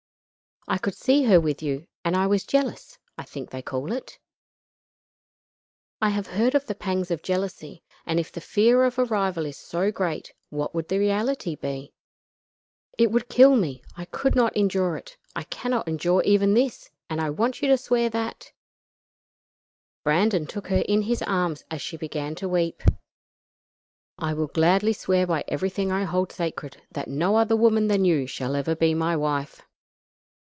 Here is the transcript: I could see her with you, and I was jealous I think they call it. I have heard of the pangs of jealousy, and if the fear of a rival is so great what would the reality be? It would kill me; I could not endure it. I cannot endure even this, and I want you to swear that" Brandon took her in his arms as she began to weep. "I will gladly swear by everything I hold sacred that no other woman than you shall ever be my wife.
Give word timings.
I 0.67 0.77
could 0.77 0.95
see 0.95 1.23
her 1.23 1.39
with 1.41 1.63
you, 1.63 1.87
and 2.05 2.15
I 2.15 2.27
was 2.27 2.45
jealous 2.45 2.99
I 3.17 3.23
think 3.23 3.49
they 3.49 3.63
call 3.63 3.91
it. 3.91 4.19
I 5.99 6.09
have 6.09 6.27
heard 6.27 6.53
of 6.53 6.67
the 6.67 6.75
pangs 6.75 7.09
of 7.09 7.23
jealousy, 7.23 7.81
and 8.05 8.19
if 8.19 8.31
the 8.31 8.39
fear 8.41 8.83
of 8.83 8.99
a 8.99 9.03
rival 9.03 9.47
is 9.47 9.57
so 9.57 9.91
great 9.91 10.33
what 10.49 10.73
would 10.75 10.87
the 10.87 10.99
reality 10.99 11.55
be? 11.55 11.91
It 12.97 13.09
would 13.11 13.27
kill 13.27 13.55
me; 13.55 13.81
I 13.97 14.05
could 14.05 14.35
not 14.35 14.55
endure 14.55 14.95
it. 14.95 15.17
I 15.35 15.43
cannot 15.45 15.87
endure 15.87 16.21
even 16.23 16.53
this, 16.53 16.91
and 17.09 17.19
I 17.19 17.31
want 17.31 17.63
you 17.63 17.67
to 17.69 17.77
swear 17.77 18.09
that" 18.11 18.53
Brandon 20.05 20.45
took 20.45 20.67
her 20.67 20.83
in 20.87 21.01
his 21.01 21.23
arms 21.23 21.63
as 21.71 21.81
she 21.81 21.97
began 21.97 22.35
to 22.35 22.47
weep. 22.47 22.83
"I 24.19 24.33
will 24.35 24.47
gladly 24.47 24.93
swear 24.93 25.25
by 25.25 25.43
everything 25.47 25.91
I 25.91 26.03
hold 26.03 26.31
sacred 26.31 26.81
that 26.91 27.07
no 27.09 27.35
other 27.37 27.55
woman 27.55 27.87
than 27.87 28.05
you 28.05 28.27
shall 28.27 28.55
ever 28.55 28.75
be 28.75 28.93
my 28.93 29.17
wife. 29.17 29.63